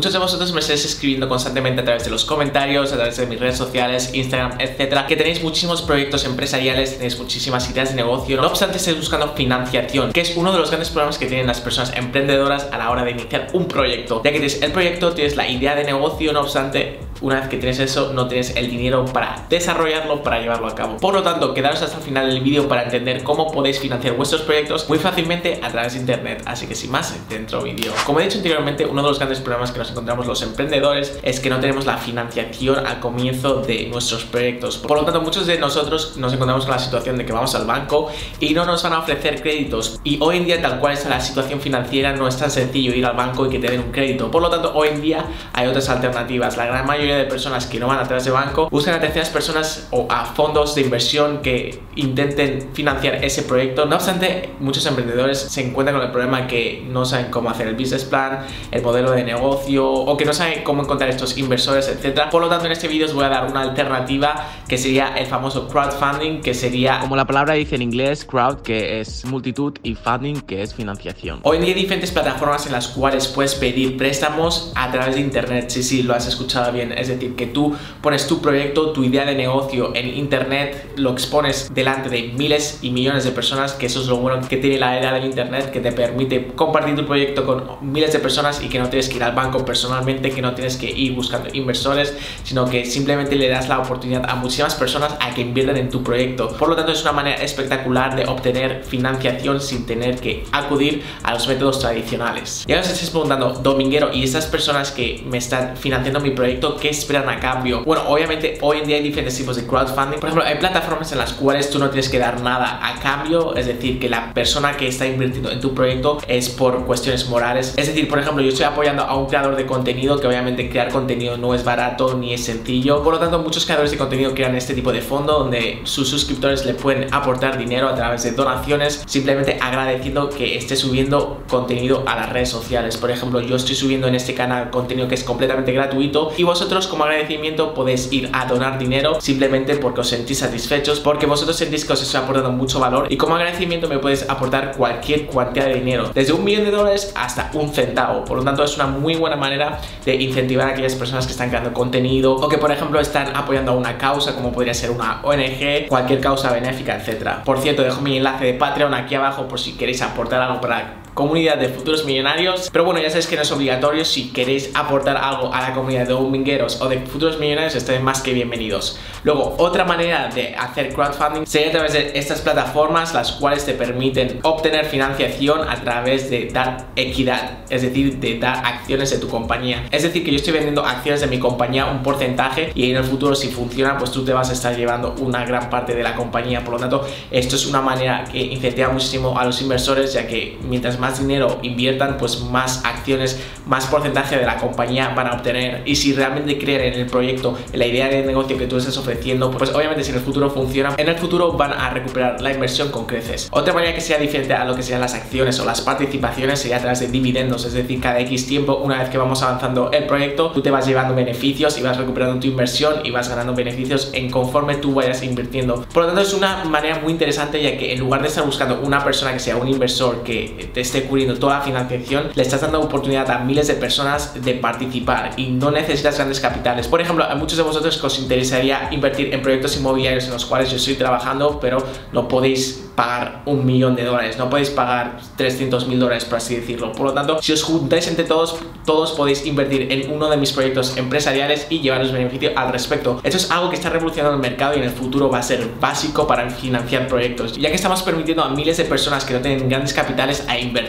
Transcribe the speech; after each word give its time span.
Muchos 0.00 0.14
de 0.14 0.18
vosotros 0.18 0.54
me 0.54 0.60
estáis 0.60 0.82
escribiendo 0.86 1.28
constantemente 1.28 1.82
a 1.82 1.84
través 1.84 2.04
de 2.04 2.10
los 2.10 2.24
comentarios, 2.24 2.90
a 2.90 2.96
través 2.96 3.18
de 3.18 3.26
mis 3.26 3.38
redes 3.38 3.58
sociales, 3.58 4.08
Instagram, 4.14 4.58
etcétera, 4.58 5.06
que 5.06 5.14
tenéis 5.14 5.42
muchísimos 5.42 5.82
proyectos 5.82 6.24
empresariales, 6.24 6.94
tenéis 6.94 7.18
muchísimas 7.18 7.68
ideas 7.68 7.90
de 7.90 7.96
negocio. 7.96 8.40
No 8.40 8.46
obstante, 8.46 8.78
estáis 8.78 8.96
buscando 8.96 9.34
financiación, 9.34 10.10
que 10.10 10.22
es 10.22 10.38
uno 10.38 10.52
de 10.52 10.58
los 10.58 10.70
grandes 10.70 10.88
problemas 10.88 11.18
que 11.18 11.26
tienen 11.26 11.46
las 11.46 11.60
personas 11.60 11.92
emprendedoras 11.94 12.68
a 12.72 12.78
la 12.78 12.90
hora 12.90 13.04
de 13.04 13.10
iniciar 13.10 13.48
un 13.52 13.68
proyecto. 13.68 14.22
Ya 14.24 14.32
que 14.32 14.38
tienes 14.38 14.62
el 14.62 14.72
proyecto, 14.72 15.12
tienes 15.12 15.36
la 15.36 15.46
idea 15.46 15.74
de 15.74 15.84
negocio, 15.84 16.32
no 16.32 16.40
obstante, 16.40 16.98
una 17.20 17.40
vez 17.40 17.48
que 17.48 17.56
tienes 17.56 17.78
eso, 17.78 18.12
no 18.12 18.28
tienes 18.28 18.56
el 18.56 18.70
dinero 18.70 19.04
para 19.06 19.44
desarrollarlo, 19.48 20.22
para 20.22 20.40
llevarlo 20.40 20.66
a 20.66 20.74
cabo. 20.74 20.96
Por 20.98 21.14
lo 21.14 21.22
tanto, 21.22 21.54
quedaros 21.54 21.82
hasta 21.82 21.98
el 21.98 22.02
final 22.02 22.28
del 22.28 22.40
vídeo 22.40 22.68
para 22.68 22.84
entender 22.84 23.22
cómo 23.22 23.50
podéis 23.50 23.80
financiar 23.80 24.14
vuestros 24.14 24.42
proyectos 24.42 24.88
muy 24.88 24.98
fácilmente 24.98 25.60
a 25.62 25.70
través 25.70 25.94
de 25.94 26.00
internet. 26.00 26.42
Así 26.46 26.66
que 26.66 26.74
sin 26.74 26.90
más, 26.90 27.16
dentro 27.28 27.62
vídeo. 27.62 27.92
Como 28.04 28.20
he 28.20 28.24
dicho 28.24 28.38
anteriormente, 28.38 28.86
uno 28.86 29.02
de 29.02 29.08
los 29.08 29.18
grandes 29.18 29.40
problemas 29.40 29.72
que 29.72 29.78
nos 29.78 29.90
encontramos 29.90 30.26
los 30.26 30.42
emprendedores 30.42 31.18
es 31.22 31.40
que 31.40 31.50
no 31.50 31.60
tenemos 31.60 31.86
la 31.86 31.98
financiación 31.98 32.86
al 32.86 33.00
comienzo 33.00 33.62
de 33.62 33.86
nuestros 33.86 34.24
proyectos. 34.24 34.78
Por 34.78 34.98
lo 34.98 35.04
tanto, 35.04 35.20
muchos 35.20 35.46
de 35.46 35.58
nosotros 35.58 36.16
nos 36.16 36.32
encontramos 36.32 36.64
con 36.64 36.74
la 36.74 36.80
situación 36.80 37.16
de 37.16 37.26
que 37.26 37.32
vamos 37.32 37.54
al 37.54 37.66
banco 37.66 38.10
y 38.38 38.54
no 38.54 38.64
nos 38.64 38.82
van 38.82 38.92
a 38.92 38.98
ofrecer 39.00 39.42
créditos. 39.42 40.00
Y 40.04 40.18
hoy 40.20 40.38
en 40.38 40.44
día, 40.44 40.60
tal 40.60 40.78
cual 40.78 40.94
está 40.94 41.08
la 41.08 41.20
situación 41.20 41.60
financiera, 41.60 42.12
no 42.12 42.28
es 42.28 42.36
tan 42.36 42.50
sencillo 42.50 42.94
ir 42.94 43.06
al 43.06 43.16
banco 43.16 43.46
y 43.46 43.50
que 43.50 43.58
te 43.58 43.70
un 43.78 43.92
crédito. 43.92 44.30
Por 44.30 44.42
lo 44.42 44.50
tanto, 44.50 44.72
hoy 44.74 44.88
en 44.88 45.00
día 45.00 45.24
hay 45.52 45.66
otras 45.66 45.88
alternativas. 45.88 46.56
La 46.56 46.66
gran 46.66 46.86
mayoría 46.86 47.09
de 47.16 47.24
personas 47.24 47.66
que 47.66 47.78
no 47.78 47.86
van 47.86 47.98
a 47.98 48.04
través 48.04 48.24
de 48.24 48.30
banco 48.30 48.68
buscan 48.70 48.94
a 48.94 49.00
terceras 49.00 49.28
personas 49.28 49.88
o 49.90 50.06
a 50.10 50.24
fondos 50.24 50.74
de 50.74 50.82
inversión 50.82 51.42
que 51.42 51.80
intenten 51.96 52.70
financiar 52.72 53.24
ese 53.24 53.42
proyecto. 53.42 53.86
No 53.86 53.96
obstante, 53.96 54.50
muchos 54.60 54.84
emprendedores 54.86 55.38
se 55.38 55.66
encuentran 55.66 55.96
con 55.96 56.06
el 56.06 56.12
problema 56.12 56.46
que 56.46 56.84
no 56.88 57.04
saben 57.04 57.26
cómo 57.30 57.50
hacer 57.50 57.68
el 57.68 57.74
business 57.74 58.04
plan, 58.04 58.40
el 58.70 58.82
modelo 58.82 59.10
de 59.10 59.24
negocio 59.24 59.88
o 59.90 60.16
que 60.16 60.24
no 60.24 60.32
saben 60.32 60.62
cómo 60.62 60.82
encontrar 60.82 61.10
estos 61.10 61.36
inversores, 61.38 61.88
etcétera. 61.88 62.30
Por 62.30 62.42
lo 62.42 62.48
tanto, 62.48 62.66
en 62.66 62.72
este 62.72 62.88
vídeo 62.88 63.06
os 63.06 63.14
voy 63.14 63.24
a 63.24 63.28
dar 63.28 63.46
una 63.46 63.62
alternativa 63.62 64.48
que 64.68 64.78
sería 64.78 65.16
el 65.16 65.26
famoso 65.26 65.68
crowdfunding, 65.68 66.40
que 66.40 66.54
sería 66.54 67.00
como 67.00 67.16
la 67.16 67.26
palabra 67.26 67.54
dice 67.54 67.74
en 67.74 67.82
inglés, 67.82 68.24
crowd, 68.24 68.62
que 68.62 69.00
es 69.00 69.24
multitud, 69.24 69.74
y 69.82 69.94
funding, 69.94 70.40
que 70.42 70.62
es 70.62 70.74
financiación. 70.74 71.40
Hoy 71.42 71.56
en 71.56 71.64
día 71.64 71.74
hay 71.74 71.80
diferentes 71.80 72.10
plataformas 72.10 72.66
en 72.66 72.72
las 72.72 72.88
cuales 72.88 73.26
puedes 73.28 73.54
pedir 73.54 73.96
préstamos 73.96 74.72
a 74.74 74.90
través 74.90 75.14
de 75.14 75.20
internet. 75.20 75.70
Sí, 75.70 75.82
sí, 75.82 76.02
lo 76.02 76.14
has 76.14 76.26
escuchado 76.26 76.72
bien. 76.72 76.92
Es 77.00 77.08
decir, 77.08 77.34
que 77.34 77.46
tú 77.46 77.74
pones 78.02 78.26
tu 78.26 78.40
proyecto, 78.40 78.92
tu 78.92 79.04
idea 79.04 79.24
de 79.24 79.34
negocio 79.34 79.94
en 79.94 80.08
internet, 80.08 80.92
lo 80.96 81.12
expones 81.12 81.70
delante 81.72 82.08
de 82.08 82.32
miles 82.36 82.78
y 82.82 82.90
millones 82.90 83.24
de 83.24 83.30
personas, 83.30 83.72
que 83.72 83.86
eso 83.86 84.00
es 84.00 84.06
lo 84.06 84.16
bueno 84.16 84.40
que 84.48 84.56
tiene 84.56 84.78
la 84.78 84.98
era 84.98 85.12
del 85.12 85.24
internet, 85.24 85.70
que 85.70 85.80
te 85.80 85.92
permite 85.92 86.48
compartir 86.54 86.96
tu 86.96 87.06
proyecto 87.06 87.44
con 87.44 87.62
miles 87.80 88.12
de 88.12 88.18
personas 88.18 88.62
y 88.62 88.68
que 88.68 88.78
no 88.78 88.88
tienes 88.88 89.08
que 89.08 89.16
ir 89.16 89.24
al 89.24 89.32
banco 89.32 89.64
personalmente, 89.64 90.30
que 90.30 90.42
no 90.42 90.54
tienes 90.54 90.76
que 90.76 90.90
ir 90.90 91.14
buscando 91.14 91.48
inversores, 91.52 92.14
sino 92.44 92.68
que 92.68 92.84
simplemente 92.84 93.36
le 93.36 93.48
das 93.48 93.68
la 93.68 93.78
oportunidad 93.78 94.28
a 94.28 94.34
muchísimas 94.34 94.74
personas 94.74 95.14
a 95.20 95.34
que 95.34 95.42
inviertan 95.42 95.76
en 95.76 95.90
tu 95.90 96.02
proyecto. 96.02 96.48
Por 96.56 96.68
lo 96.68 96.76
tanto, 96.76 96.92
es 96.92 97.02
una 97.02 97.12
manera 97.12 97.42
espectacular 97.42 98.16
de 98.16 98.26
obtener 98.26 98.84
financiación 98.84 99.60
sin 99.60 99.86
tener 99.86 100.20
que 100.20 100.44
acudir 100.52 101.02
a 101.22 101.34
los 101.34 101.46
métodos 101.48 101.80
tradicionales. 101.80 102.64
Y 102.66 102.72
ahora 102.72 102.82
os 102.82 102.90
estáis 102.90 103.10
preguntando, 103.10 103.50
Dominguero, 103.54 104.12
¿y 104.12 104.24
estas 104.24 104.46
personas 104.46 104.90
que 104.90 105.22
me 105.26 105.38
están 105.38 105.76
financiando 105.76 106.20
mi 106.20 106.30
proyecto, 106.30 106.76
qué 106.76 106.89
esperan 106.90 107.28
a 107.28 107.40
cambio? 107.40 107.82
Bueno, 107.84 108.04
obviamente 108.08 108.58
hoy 108.60 108.78
en 108.78 108.86
día 108.86 108.96
hay 108.96 109.02
diferentes 109.02 109.36
tipos 109.36 109.56
de 109.56 109.66
crowdfunding. 109.66 110.18
Por 110.18 110.28
ejemplo, 110.28 110.44
hay 110.44 110.56
plataformas 110.56 111.12
en 111.12 111.18
las 111.18 111.32
cuales 111.32 111.70
tú 111.70 111.78
no 111.78 111.90
tienes 111.90 112.08
que 112.08 112.18
dar 112.18 112.40
nada 112.40 112.80
a 112.82 113.00
cambio, 113.00 113.54
es 113.56 113.66
decir, 113.66 113.98
que 113.98 114.08
la 114.08 114.32
persona 114.34 114.76
que 114.76 114.88
está 114.88 115.06
invirtiendo 115.06 115.50
en 115.50 115.60
tu 115.60 115.74
proyecto 115.74 116.18
es 116.26 116.48
por 116.48 116.84
cuestiones 116.86 117.28
morales. 117.28 117.74
Es 117.76 117.86
decir, 117.86 118.08
por 118.08 118.18
ejemplo, 118.18 118.42
yo 118.42 118.50
estoy 118.50 118.66
apoyando 118.66 119.02
a 119.02 119.16
un 119.16 119.26
creador 119.26 119.56
de 119.56 119.66
contenido 119.66 120.18
que 120.18 120.26
obviamente 120.26 120.68
crear 120.68 120.90
contenido 120.90 121.36
no 121.36 121.54
es 121.54 121.64
barato 121.64 122.16
ni 122.16 122.34
es 122.34 122.44
sencillo. 122.44 123.02
Por 123.02 123.14
lo 123.14 123.20
tanto, 123.20 123.38
muchos 123.38 123.64
creadores 123.64 123.90
de 123.90 123.98
contenido 123.98 124.34
crean 124.34 124.54
este 124.56 124.74
tipo 124.74 124.92
de 124.92 125.00
fondo 125.00 125.38
donde 125.38 125.80
sus 125.84 126.08
suscriptores 126.08 126.64
le 126.66 126.74
pueden 126.74 127.12
aportar 127.12 127.58
dinero 127.58 127.88
a 127.88 127.94
través 127.94 128.22
de 128.24 128.32
donaciones, 128.32 129.02
simplemente 129.06 129.58
agradeciendo 129.60 130.28
que 130.28 130.56
esté 130.56 130.76
subiendo 130.76 131.42
contenido 131.48 132.04
a 132.06 132.16
las 132.16 132.30
redes 132.30 132.48
sociales. 132.48 132.96
Por 132.96 133.10
ejemplo, 133.10 133.40
yo 133.40 133.56
estoy 133.56 133.74
subiendo 133.74 134.08
en 134.08 134.14
este 134.14 134.34
canal 134.34 134.70
contenido 134.70 135.08
que 135.08 135.14
es 135.14 135.24
completamente 135.24 135.72
gratuito 135.72 136.32
y 136.36 136.42
vosotros 136.42 136.79
como 136.86 137.04
agradecimiento 137.04 137.74
podéis 137.74 138.12
ir 138.12 138.30
a 138.32 138.46
donar 138.46 138.78
dinero 138.78 139.20
simplemente 139.20 139.76
porque 139.76 140.00
os 140.00 140.08
sentís 140.08 140.38
satisfechos, 140.38 141.00
porque 141.00 141.26
vosotros 141.26 141.56
sentís 141.56 141.84
que 141.84 141.92
os 141.92 142.02
estoy 142.02 142.20
aportando 142.20 142.50
mucho 142.50 142.80
valor 142.80 143.06
y 143.10 143.16
como 143.16 143.36
agradecimiento 143.36 143.88
me 143.88 143.98
puedes 143.98 144.28
aportar 144.28 144.72
cualquier 144.76 145.28
cantidad 145.28 145.66
de 145.66 145.74
dinero, 145.74 146.10
desde 146.14 146.32
un 146.32 146.44
millón 146.44 146.64
de 146.64 146.70
dólares 146.70 147.12
hasta 147.14 147.50
un 147.54 147.72
centavo. 147.72 148.24
Por 148.24 148.38
lo 148.38 148.44
tanto, 148.44 148.64
es 148.64 148.74
una 148.74 148.86
muy 148.86 149.16
buena 149.16 149.36
manera 149.36 149.80
de 150.04 150.14
incentivar 150.14 150.68
a 150.68 150.72
aquellas 150.72 150.94
personas 150.94 151.26
que 151.26 151.32
están 151.32 151.48
creando 151.48 151.72
contenido 151.72 152.34
o 152.34 152.48
que, 152.48 152.58
por 152.58 152.70
ejemplo, 152.70 153.00
están 153.00 153.34
apoyando 153.34 153.72
a 153.72 153.74
una 153.74 153.98
causa, 153.98 154.34
como 154.34 154.52
podría 154.52 154.74
ser 154.74 154.90
una 154.90 155.20
ONG, 155.22 155.88
cualquier 155.88 156.20
causa 156.20 156.52
benéfica, 156.52 156.96
etcétera. 156.96 157.42
Por 157.44 157.58
cierto, 157.58 157.82
dejo 157.82 158.00
mi 158.00 158.16
enlace 158.16 158.44
de 158.44 158.54
Patreon 158.54 158.94
aquí 158.94 159.14
abajo 159.14 159.48
por 159.48 159.58
si 159.58 159.72
queréis 159.72 160.02
aportar 160.02 160.42
algo 160.42 160.60
para 160.60 160.99
comunidad 161.14 161.58
de 161.58 161.68
futuros 161.68 162.04
millonarios. 162.04 162.70
Pero 162.72 162.84
bueno, 162.84 163.00
ya 163.00 163.08
sabéis 163.08 163.26
que 163.26 163.36
no 163.36 163.42
es 163.42 163.52
obligatorio. 163.52 164.04
Si 164.04 164.32
queréis 164.32 164.70
aportar 164.74 165.16
algo 165.16 165.52
a 165.52 165.60
la 165.60 165.74
comunidad 165.74 166.06
de 166.06 166.12
domingueros 166.12 166.80
o 166.80 166.88
de 166.88 167.00
futuros 167.00 167.38
millonarios, 167.38 167.74
estáis 167.74 168.00
más 168.00 168.20
que 168.20 168.32
bienvenidos. 168.32 168.98
Luego, 169.24 169.54
otra 169.58 169.84
manera 169.84 170.28
de 170.28 170.54
hacer 170.54 170.94
crowdfunding 170.94 171.46
sería 171.46 171.68
a 171.68 171.72
través 171.72 171.92
de 171.92 172.12
estas 172.14 172.40
plataformas, 172.40 173.12
las 173.14 173.32
cuales 173.32 173.64
te 173.66 173.74
permiten 173.74 174.40
obtener 174.42 174.86
financiación 174.86 175.68
a 175.68 175.82
través 175.82 176.30
de 176.30 176.46
dar 176.46 176.86
equidad, 176.96 177.58
es 177.68 177.82
decir, 177.82 178.18
de 178.18 178.38
dar 178.38 178.64
acciones 178.64 179.10
de 179.10 179.18
tu 179.18 179.28
compañía. 179.28 179.86
Es 179.90 180.02
decir, 180.02 180.24
que 180.24 180.30
yo 180.30 180.36
estoy 180.36 180.52
vendiendo 180.52 180.84
acciones 180.84 181.20
de 181.20 181.26
mi 181.26 181.38
compañía, 181.38 181.86
un 181.86 182.02
porcentaje, 182.02 182.72
y 182.74 182.90
en 182.90 182.96
el 182.96 183.04
futuro, 183.04 183.34
si 183.34 183.48
funciona, 183.48 183.98
pues 183.98 184.10
tú 184.10 184.24
te 184.24 184.32
vas 184.32 184.50
a 184.50 184.52
estar 184.52 184.76
llevando 184.76 185.14
una 185.18 185.44
gran 185.44 185.68
parte 185.68 185.94
de 185.94 186.02
la 186.02 186.14
compañía. 186.14 186.64
Por 186.64 186.74
lo 186.74 186.80
tanto, 186.80 187.06
esto 187.30 187.56
es 187.56 187.66
una 187.66 187.80
manera 187.80 188.24
que 188.30 188.38
incentiva 188.38 188.88
muchísimo 188.88 189.38
a 189.38 189.44
los 189.44 189.60
inversores, 189.60 190.12
ya 190.12 190.26
que 190.26 190.58
mientras 190.62 190.98
más 191.00 191.18
dinero 191.18 191.58
inviertan, 191.62 192.16
pues 192.18 192.40
más 192.42 192.84
acciones, 192.84 193.40
más 193.66 193.86
porcentaje 193.86 194.36
de 194.36 194.46
la 194.46 194.56
compañía 194.56 195.08
van 195.10 195.26
a 195.26 195.32
obtener. 195.34 195.82
Y 195.86 195.96
si 195.96 196.12
realmente 196.12 196.58
creen 196.58 196.94
en 196.94 197.00
el 197.00 197.06
proyecto, 197.06 197.58
en 197.72 197.78
la 197.78 197.86
idea 197.86 198.08
de 198.08 198.22
negocio 198.24 198.56
que 198.56 198.66
tú 198.66 198.76
estás 198.76 198.96
ofreciendo, 198.96 199.50
pues 199.50 199.70
obviamente 199.74 200.04
si 200.04 200.10
en 200.10 200.16
el 200.16 200.22
futuro 200.22 200.50
funciona, 200.50 200.94
en 200.96 201.08
el 201.08 201.16
futuro 201.16 201.52
van 201.52 201.72
a 201.72 201.90
recuperar 201.90 202.40
la 202.40 202.52
inversión 202.52 202.90
con 202.90 203.06
creces. 203.06 203.48
Otra 203.50 203.72
manera 203.72 203.94
que 203.94 204.00
sea 204.00 204.18
diferente 204.18 204.54
a 204.54 204.64
lo 204.64 204.74
que 204.74 204.82
sean 204.82 205.00
las 205.00 205.14
acciones 205.14 205.58
o 205.60 205.64
las 205.64 205.80
participaciones 205.80 206.60
sería 206.60 206.76
a 206.76 206.80
través 206.80 207.00
de 207.00 207.08
dividendos, 207.08 207.64
es 207.64 207.72
decir, 207.72 208.00
cada 208.00 208.20
X 208.20 208.46
tiempo, 208.46 208.76
una 208.76 208.98
vez 208.98 209.08
que 209.08 209.18
vamos 209.18 209.42
avanzando 209.42 209.90
el 209.92 210.06
proyecto, 210.06 210.50
tú 210.50 210.60
te 210.60 210.70
vas 210.70 210.86
llevando 210.86 211.14
beneficios 211.14 211.78
y 211.78 211.82
vas 211.82 211.96
recuperando 211.96 212.38
tu 212.40 212.46
inversión 212.46 212.94
y 213.04 213.10
vas 213.10 213.28
ganando 213.28 213.54
beneficios 213.54 214.10
en 214.12 214.30
conforme 214.30 214.76
tú 214.76 214.94
vayas 214.94 215.22
invirtiendo. 215.22 215.84
Por 215.92 216.02
lo 216.02 216.06
tanto, 216.08 216.22
es 216.22 216.34
una 216.34 216.64
manera 216.64 217.00
muy 217.00 217.12
interesante 217.12 217.62
ya 217.62 217.76
que 217.76 217.92
en 217.92 218.00
lugar 218.00 218.22
de 218.22 218.28
estar 218.28 218.44
buscando 218.44 218.80
una 218.80 219.02
persona 219.04 219.32
que 219.32 219.38
sea 219.38 219.56
un 219.56 219.68
inversor 219.68 220.22
que 220.22 220.70
te 220.72 220.84
esté 220.90 221.04
cubriendo 221.04 221.38
toda 221.38 221.58
la 221.58 221.60
financiación, 221.62 222.30
le 222.34 222.42
estás 222.42 222.60
dando 222.60 222.80
oportunidad 222.80 223.30
a 223.30 223.38
miles 223.38 223.68
de 223.68 223.74
personas 223.74 224.42
de 224.42 224.54
participar 224.54 225.32
y 225.36 225.48
no 225.48 225.70
necesitas 225.70 226.16
grandes 226.16 226.40
capitales. 226.40 226.88
Por 226.88 227.00
ejemplo, 227.00 227.24
a 227.24 227.34
muchos 227.36 227.56
de 227.56 227.62
vosotros 227.62 227.96
que 227.96 228.06
os 228.06 228.18
interesaría 228.18 228.88
invertir 228.90 229.32
en 229.32 229.40
proyectos 229.40 229.76
inmobiliarios 229.76 230.24
en 230.24 230.32
los 230.32 230.44
cuales 230.44 230.70
yo 230.70 230.76
estoy 230.76 230.94
trabajando, 230.94 231.58
pero 231.60 231.78
no 232.12 232.26
podéis 232.26 232.90
pagar 232.94 233.42
un 233.46 233.64
millón 233.64 233.96
de 233.96 234.04
dólares, 234.04 234.36
no 234.36 234.50
podéis 234.50 234.68
pagar 234.70 235.18
300 235.36 235.86
mil 235.86 235.98
dólares, 235.98 236.24
por 236.24 236.36
así 236.36 236.56
decirlo. 236.56 236.92
Por 236.92 237.06
lo 237.06 237.14
tanto, 237.14 237.40
si 237.40 237.52
os 237.52 237.62
juntáis 237.62 238.06
entre 238.08 238.24
todos, 238.24 238.56
todos 238.84 239.12
podéis 239.12 239.46
invertir 239.46 239.90
en 239.90 240.12
uno 240.12 240.28
de 240.28 240.36
mis 240.36 240.52
proyectos 240.52 240.96
empresariales 240.96 241.66
y 241.70 241.80
llevaros 241.80 242.12
beneficio 242.12 242.50
al 242.56 242.72
respecto. 242.72 243.20
Esto 243.22 243.36
es 243.36 243.50
algo 243.50 243.70
que 243.70 243.76
está 243.76 243.88
revolucionando 243.88 244.34
el 244.34 244.42
mercado 244.42 244.74
y 244.74 244.78
en 244.78 244.84
el 244.84 244.90
futuro 244.90 245.30
va 245.30 245.38
a 245.38 245.42
ser 245.42 245.66
básico 245.80 246.26
para 246.26 246.50
financiar 246.50 247.06
proyectos, 247.06 247.56
ya 247.56 247.70
que 247.70 247.76
estamos 247.76 248.02
permitiendo 248.02 248.42
a 248.42 248.50
miles 248.50 248.76
de 248.76 248.84
personas 248.84 249.24
que 249.24 249.34
no 249.34 249.40
tienen 249.40 249.68
grandes 249.68 249.94
capitales 249.94 250.44
a 250.48 250.58
invertir. 250.58 250.79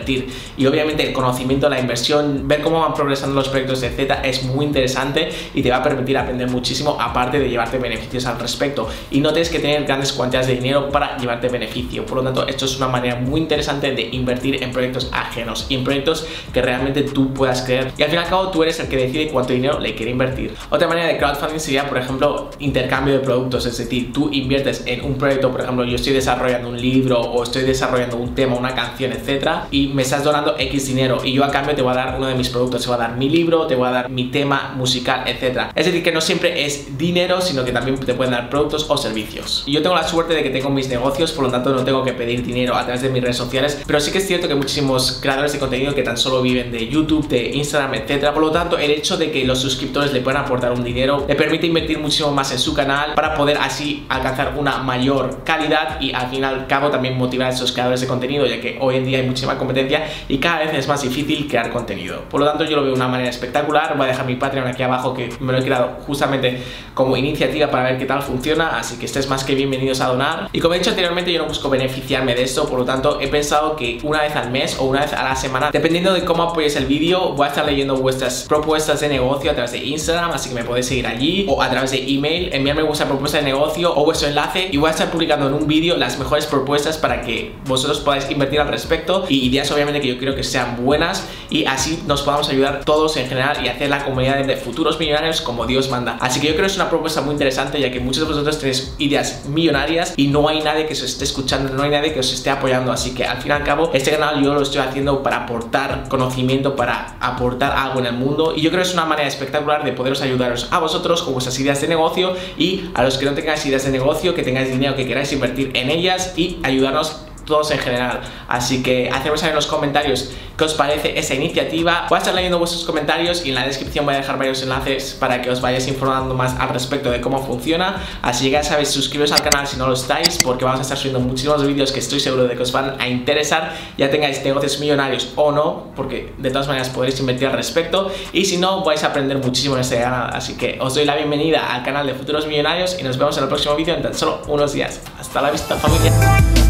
Y 0.58 0.66
obviamente 0.66 1.08
el 1.08 1.14
conocimiento, 1.14 1.70
la 1.70 1.80
inversión, 1.80 2.48
ver 2.48 2.62
cómo 2.62 2.82
van 2.82 2.94
progresando 2.94 3.36
los 3.36 3.50
proyectos 3.50 3.80
Z 3.80 4.14
es 4.24 4.44
muy 4.44 4.66
interesante 4.66 5.30
y 5.54 5.62
te 5.62 5.70
va 5.70 5.78
a 5.78 5.84
permitir 5.84 6.18
aprender 6.18 6.50
muchísimo, 6.50 6.98
aparte 7.00 7.40
de 7.40 7.50
llevarte 7.50 7.78
beneficios 7.78 8.26
al 8.26 8.40
respecto. 8.40 8.88
Y 9.10 9.20
no 9.20 9.32
tienes 9.32 9.50
que 9.50 9.60
tener 9.60 9.84
grandes 9.86 10.14
cantidades 10.14 10.48
de 10.48 10.56
dinero 10.56 10.90
para 10.90 11.18
llevarte 11.18 11.50
beneficio. 11.50 12.06
Por 12.06 12.18
lo 12.18 12.24
tanto, 12.24 12.48
esto 12.48 12.66
es 12.66 12.78
una 12.78 12.88
manera 12.88 13.16
muy 13.16 13.42
interesante 13.42 13.92
de 13.92 14.10
invertir 14.12 14.64
en 14.64 14.72
proyectos 14.72 15.10
ajenos 15.12 15.66
y 15.70 15.76
en 15.76 15.84
proyectos 15.84 16.28
que 16.54 16.62
realmente 16.62 17.04
tú 17.04 17.34
puedas 17.34 17.62
creer. 17.62 17.92
Y 17.98 18.04
al 18.04 18.10
fin 18.10 18.20
y 18.20 18.24
al 18.24 18.30
cabo, 18.30 18.50
tú 18.50 18.64
eres 18.64 18.80
el 18.80 18.88
que 18.88 18.98
decide 18.98 19.28
cuánto 19.30 19.54
dinero 19.54 19.80
le 19.80 19.96
quiere 19.96 20.12
invertir. 20.12 20.54
Otra 20.70 20.88
manera 20.88 21.08
de 21.08 21.18
crowdfunding 21.18 21.60
sería, 21.60 21.88
por 21.88 21.98
ejemplo, 21.98 22.50
intercambio 22.60 23.14
de 23.14 23.20
productos. 23.20 23.66
Es 23.66 23.78
decir, 23.78 24.12
tú 24.14 24.30
inviertes 24.32 24.84
en 24.86 25.04
un 25.04 25.16
proyecto, 25.16 25.52
por 25.52 25.62
ejemplo, 25.62 25.84
yo 25.86 25.96
estoy 25.96 26.14
desarrollando 26.14 26.70
un 26.70 26.80
libro 26.80 27.20
o 27.20 27.44
estoy 27.44 27.64
desarrollando 27.64 28.18
un 28.18 28.36
tema, 28.36 28.56
una 28.56 28.74
canción, 28.74 29.12
etcétera, 29.12 29.68
me 29.88 30.02
estás 30.04 30.24
donando 30.24 30.56
X 30.58 30.88
dinero 30.88 31.20
y 31.24 31.34
yo 31.34 31.44
a 31.44 31.52
cambio 31.52 31.76
te 31.76 31.82
voy 31.82 31.92
a 31.92 31.96
dar 31.96 32.16
uno 32.18 32.28
de 32.28 32.36
mis 32.36 32.50
productos, 32.50 32.82
te 32.82 32.88
voy 32.88 32.96
a 32.96 33.00
dar 33.00 33.18
mi 33.18 33.30
libro, 33.30 33.68
te 33.68 33.76
voy 33.76 33.88
a 33.88 33.92
dar 33.92 34.10
mi 34.10 34.32
tema 34.32 34.74
musical, 34.76 35.24
etcétera. 35.26 35.72
Es 35.76 35.86
decir, 35.86 36.04
que 36.04 36.12
no 36.12 36.22
siempre 36.22 36.66
es 36.66 36.98
dinero, 36.98 37.42
sino 37.42 37.64
que 37.64 37.72
también 37.72 37.98
te 38.00 38.14
pueden 38.14 38.32
dar 38.32 38.50
productos 38.50 38.86
o 38.90 38.98
servicios. 38.98 39.64
Yo 39.68 39.82
tengo 39.82 39.96
la 39.96 40.08
suerte 40.08 40.34
de 40.34 40.44
que 40.44 40.50
tengo 40.50 40.70
mis 40.70 40.90
negocios, 40.90 41.32
por 41.32 41.46
lo 41.46 41.52
tanto 41.52 41.72
no 41.72 41.84
tengo 41.84 42.04
que 42.04 42.14
pedir 42.14 42.44
dinero 42.44 42.76
a 42.76 42.84
través 42.84 43.02
de 43.02 43.10
mis 43.10 43.22
redes 43.22 43.38
sociales, 43.38 43.82
pero 43.86 44.00
sí 44.00 44.12
que 44.12 44.20
es 44.20 44.28
cierto 44.28 44.48
que 44.48 44.56
muchísimos 44.56 45.20
creadores 45.22 45.54
de 45.54 45.60
contenido 45.60 45.94
que 45.96 46.04
tan 46.04 46.18
solo 46.18 46.42
viven 46.42 46.72
de 46.72 46.88
YouTube, 46.88 47.28
de 47.28 47.52
Instagram, 47.56 47.94
etcétera. 47.96 48.34
Por 48.34 48.44
lo 48.44 48.52
tanto, 48.52 48.78
el 48.78 48.92
hecho 48.92 49.18
de 49.18 49.32
que 49.32 49.46
los 49.46 49.60
suscriptores 49.60 50.14
le 50.14 50.22
puedan 50.22 50.44
aportar 50.44 50.72
un 50.72 50.84
dinero 50.84 51.26
le 51.28 51.36
permite 51.36 51.68
invertir 51.68 52.00
muchísimo 52.00 52.32
más 52.32 52.52
en 52.52 52.60
su 52.60 52.74
canal 52.74 53.14
para 53.16 53.36
poder 53.36 53.58
así 53.58 54.06
alcanzar 54.10 54.56
una 54.58 54.78
mayor 54.80 55.44
calidad 55.44 56.00
y 56.00 56.14
al 56.14 56.30
fin 56.30 56.42
y 56.42 56.46
al 56.46 56.68
cabo 56.68 56.90
también 56.90 57.18
motivar 57.18 57.48
a 57.48 57.54
esos 57.54 57.72
creadores 57.72 58.02
de 58.02 58.08
contenido, 58.08 58.46
ya 58.46 58.60
que 58.60 58.78
hoy 58.80 58.96
en 58.96 59.06
día 59.06 59.20
hay 59.20 59.26
muchísima 59.26 59.58
competencia 59.72 60.08
y 60.28 60.38
cada 60.38 60.60
vez 60.60 60.74
es 60.74 60.88
más 60.88 61.02
difícil 61.02 61.48
crear 61.48 61.72
contenido. 61.72 62.24
Por 62.30 62.40
lo 62.40 62.48
tanto, 62.48 62.64
yo 62.66 62.76
lo 62.76 62.84
veo 62.84 62.92
de 62.92 62.98
una 62.98 63.08
manera 63.08 63.30
espectacular. 63.30 63.96
Voy 63.96 64.06
a 64.06 64.10
dejar 64.10 64.26
mi 64.26 64.36
Patreon 64.36 64.68
aquí 64.68 64.84
abajo 64.84 65.14
que 65.14 65.30
me 65.40 65.52
lo 65.52 65.60
he 65.60 65.64
creado 65.64 65.98
justamente 66.06 66.62
como 66.94 67.16
iniciativa 67.18 67.70
para 67.72 67.84
ver 67.84 67.98
qué 67.98 68.06
tal 68.06 68.22
funciona, 68.22 68.78
así 68.78 68.98
que 68.98 69.06
estés 69.06 69.30
más 69.30 69.44
que 69.44 69.56
bienvenidos 69.56 70.02
a 70.02 70.08
donar. 70.08 70.50
Y 70.52 70.60
como 70.60 70.74
he 70.74 70.80
dicho 70.80 70.90
anteriormente, 70.90 71.32
yo 71.32 71.42
no 71.42 71.48
busco 71.48 71.70
beneficiarme 71.70 72.36
de 72.36 72.44
esto, 72.44 72.68
por 72.68 72.80
lo 72.80 72.86
tanto, 72.86 73.20
he 73.22 73.28
pensado 73.28 73.76
que 73.76 74.00
una 74.04 74.22
vez 74.22 74.36
al 74.36 74.52
mes 74.52 74.78
o 74.80 74.86
una 74.86 75.02
vez 75.02 75.14
a 75.14 75.24
la 75.24 75.36
semana, 75.36 75.70
dependiendo 75.72 76.14
de 76.14 76.26
cómo 76.26 76.44
apoyes 76.44 76.76
el 76.76 76.86
vídeo, 76.86 77.34
voy 77.34 77.46
a 77.46 77.50
estar 77.50 77.66
leyendo 77.66 77.96
vuestras 77.96 78.46
propuestas 78.48 79.00
de 79.00 79.10
negocio 79.10 79.52
a 79.52 79.54
través 79.54 79.72
de 79.72 79.80
Instagram, 79.80 80.32
así 80.32 80.50
que 80.50 80.56
me 80.56 80.64
podéis 80.64 80.88
seguir 80.88 81.08
allí, 81.08 81.46
o 81.48 81.62
a 81.62 81.70
través 81.70 81.92
de 81.92 82.04
email, 82.08 82.50
enviarme 82.54 82.84
vuestra 82.84 83.08
propuesta 83.08 83.38
de 83.38 83.44
negocio 83.44 83.94
o 83.96 84.04
vuestro 84.04 84.28
enlace 84.28 84.70
y 84.72 84.78
voy 84.78 84.90
a 84.90 84.92
estar 84.92 85.10
publicando 85.10 85.48
en 85.48 85.54
un 85.54 85.68
vídeo 85.68 85.98
las 85.98 86.20
mejores 86.20 86.46
propuestas 86.46 86.98
para 86.98 87.22
que 87.22 87.54
vosotros 87.66 88.00
podáis 88.00 88.30
invertir 88.30 88.60
al 88.60 88.68
respecto 88.68 89.26
y 89.30 89.50
obviamente 89.70 90.00
que 90.00 90.08
yo 90.08 90.18
quiero 90.18 90.36
que 90.36 90.44
sean 90.44 90.84
buenas 90.84 91.28
y 91.50 91.66
así 91.66 92.02
nos 92.08 92.22
podamos 92.22 92.50
ayudar 92.50 92.86
todos 92.86 93.18
en 93.18 93.28
general 93.28 93.64
y 93.64 93.68
hacer 93.68 93.90
la 93.90 94.06
comunidad 94.06 94.44
de 94.46 94.56
futuros 94.56 95.00
millonarios 95.00 95.42
como 95.42 95.66
Dios 95.66 95.90
manda. 95.90 96.18
Así 96.22 96.40
que 96.40 96.48
yo 96.48 96.54
creo 96.54 96.66
que 96.66 96.72
es 96.72 96.78
una 96.78 96.90
propuesta 96.90 97.22
muy 97.22 97.34
interesante 97.34 97.80
ya 97.80 97.92
que 97.92 98.00
muchos 98.00 98.22
de 98.22 98.28
vosotros 98.28 98.58
tenéis 98.58 98.96
ideas 98.98 99.46
millonarias 99.48 100.14
y 100.16 100.28
no 100.28 100.48
hay 100.48 100.62
nadie 100.62 100.86
que 100.86 100.94
os 100.94 101.04
esté 101.04 101.26
escuchando, 101.26 101.74
no 101.74 101.84
hay 101.84 101.92
nadie 101.92 102.14
que 102.14 102.22
os 102.22 102.32
esté 102.32 102.50
apoyando. 102.50 102.92
Así 102.92 103.14
que 103.14 103.26
al 103.26 103.38
fin 103.38 103.52
y 103.52 103.54
al 103.54 103.64
cabo, 103.64 103.92
este 103.94 104.12
canal 104.12 104.42
yo 104.42 104.54
lo 104.54 104.62
estoy 104.62 104.82
haciendo 104.82 105.22
para 105.22 105.44
aportar 105.44 106.08
conocimiento, 106.08 106.76
para 106.76 107.18
aportar 107.20 107.74
algo 107.74 108.00
en 108.00 108.06
el 108.06 108.14
mundo 108.14 108.54
y 108.56 108.62
yo 108.62 108.70
creo 108.70 108.82
que 108.82 108.88
es 108.88 108.94
una 108.94 109.06
manera 109.06 109.28
espectacular 109.28 109.84
de 109.84 109.92
poderos 109.92 110.22
ayudaros 110.22 110.68
a 110.72 110.80
vosotros 110.80 111.24
con 111.24 111.34
vuestras 111.34 111.60
ideas 111.60 111.82
de 111.82 111.88
negocio 111.88 112.34
y 112.58 112.90
a 112.94 113.04
los 113.04 113.18
que 113.18 113.26
no 113.26 113.34
tengáis 113.34 113.66
ideas 113.66 113.84
de 113.84 113.92
negocio, 113.92 114.34
que 114.34 114.44
tengáis 114.44 114.70
dinero 114.70 114.96
que 114.96 115.06
queráis 115.06 115.32
invertir 115.34 115.72
en 115.74 115.90
ellas 115.90 116.34
y 116.38 116.60
ayudarnos 116.64 117.22
todos 117.46 117.72
en 117.72 117.80
general. 117.80 118.22
Así 118.48 118.84
que 118.84 119.10
hacedme 119.10 119.38
saber 119.38 119.52
en 119.52 119.56
los 119.56 119.68
comentarios 119.68 120.32
qué 120.58 120.66
os 120.66 120.74
parece 120.74 121.18
esa 121.18 121.34
iniciativa. 121.34 122.06
Voy 122.10 122.18
a 122.18 122.20
estar 122.20 122.34
leyendo 122.34 122.60
vuestros 122.60 122.84
comentarios 122.84 123.46
y 123.46 123.50
en 123.50 123.56
la 123.56 123.66
descripción 123.66 124.06
voy 124.06 124.16
a 124.16 124.18
dejar 124.18 124.38
varios 124.38 124.62
enlaces 124.62 125.18
para 125.20 125.42
que 125.42 125.50
os 125.50 125.62
vayáis 125.62 125.88
informando 125.88 126.36
más 126.36 126.56
al 126.60 126.70
respecto 126.70 127.10
de 127.10 127.20
cómo 127.22 127.44
funciona. 127.44 127.96
Así 128.22 128.46
que 128.46 128.52
ya 128.52 128.64
sabéis, 128.64 128.90
suscribiros 128.90 129.32
al 129.32 129.42
canal 129.42 129.66
si 129.66 129.78
no 129.78 129.88
lo 129.88 129.94
estáis, 129.94 130.38
porque 130.44 130.66
vamos 130.66 130.80
a 130.80 130.84
estar 130.84 130.98
subiendo 130.98 131.20
muchísimos 131.20 131.66
vídeos 131.66 131.92
que 131.92 132.00
estoy 132.00 132.20
seguro 132.20 132.44
de 132.44 132.56
que 132.56 132.62
os 132.62 132.72
van 132.72 133.00
a 133.00 133.08
interesar. 133.08 133.74
Ya 133.98 134.10
tengáis 134.10 134.44
negocios 134.44 134.80
millonarios 134.80 135.30
o 135.36 135.52
no, 135.52 135.92
porque 135.96 136.34
de 136.38 136.52
todas 136.52 136.68
maneras 136.68 136.90
podréis 136.90 137.20
invertir 137.20 137.48
al 137.48 137.54
respecto. 137.54 138.12
Y 138.34 138.46
si 138.46 138.58
no, 138.58 138.84
vais 138.84 139.04
a 139.04 139.08
aprender 139.08 139.38
muchísimo 139.38 139.76
en 139.76 139.82
este 139.82 139.98
canal. 139.98 140.30
Así 140.34 140.56
que 140.58 140.78
os 140.80 140.94
doy 140.94 141.06
la 141.06 141.16
bienvenida 141.16 141.74
al 141.74 141.84
canal 141.84 142.06
de 142.06 142.14
Futuros 142.14 142.46
Millonarios 142.46 142.98
y 143.00 143.04
nos 143.04 143.18
vemos 143.18 143.36
en 143.38 143.44
el 143.44 143.50
próximo 143.50 143.76
vídeo 143.76 143.96
en 143.96 144.02
tan 144.02 144.14
solo 144.14 144.42
unos 144.48 144.74
días. 144.74 145.02
Hasta 145.20 145.42
la 145.42 145.52
vista, 145.52 145.76
familia. 145.76 146.61